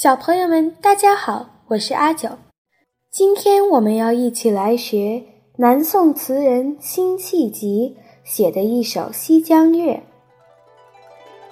[0.00, 2.30] 小朋友们，大家好，我是阿九。
[3.10, 5.22] 今天我们要一起来学
[5.58, 9.92] 南宋词人辛弃疾写的一首《西江月》。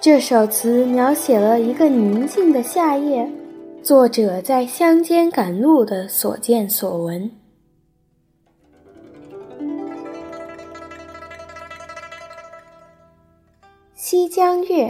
[0.01, 3.31] 这首词描写了一个宁静的夏夜，
[3.83, 7.29] 作者在乡间赶路的所见所闻。
[13.93, 14.87] 《西江月》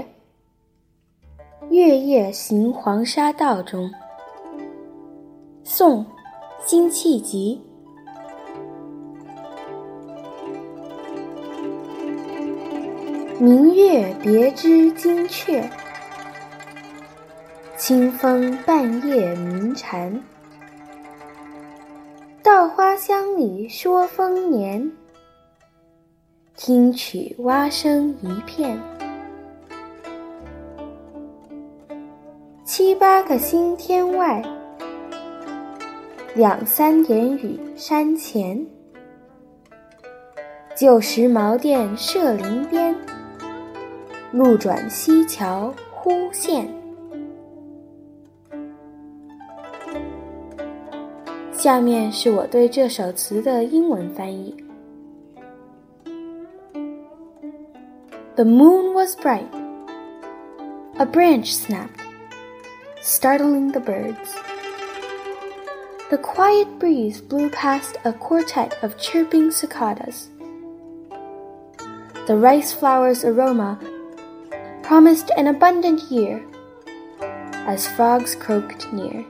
[1.68, 3.92] 月夜行黄沙道中，
[5.64, 6.04] 宋，
[6.66, 7.62] 辛弃疾。
[13.38, 15.70] 明月别枝惊鹊，
[17.78, 20.20] 清风半夜鸣蝉。
[22.42, 24.92] 稻花香里说丰年，
[26.56, 28.80] 听取蛙声一片。
[32.72, 34.44] 七八个星天外，
[36.36, 38.64] 两三点雨山前。
[40.76, 42.96] 旧时茅店社林边，
[44.32, 46.70] 路转溪桥忽见。
[51.52, 54.56] 下面是我对这首词的英文翻译
[58.36, 59.48] ：The moon was bright,
[60.98, 62.09] a branch snapped.
[63.02, 64.36] Startling the birds.
[66.10, 70.30] The quiet breeze blew past a quartet of chirping cicadas.
[72.28, 73.80] The rice flower's aroma
[74.84, 76.44] promised an abundant year
[77.22, 79.26] as frogs croaked near.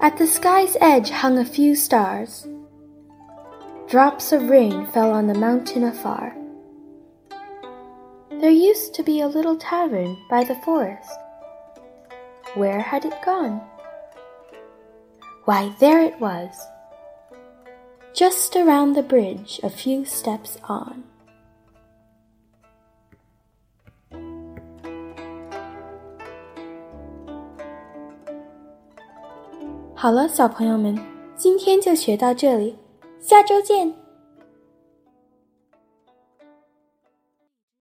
[0.00, 2.46] At the sky's edge hung a few stars.
[3.88, 6.36] Drops of rain fell on the mountain afar.
[8.30, 11.18] There used to be a little tavern by the forest.
[12.55, 13.61] Where had it gone?
[15.45, 16.49] Why, there it was,
[18.13, 21.03] just around the bridge a few steps on.
[29.95, 30.97] 好了，小朋友们，
[31.35, 32.77] 今天就学到这里，
[33.19, 33.93] 下周见。